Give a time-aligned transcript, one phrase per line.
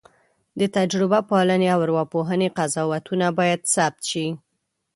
[0.59, 4.27] د تجربه پالنې او ارواپوهنې قضاوتونه باید ثبت شي.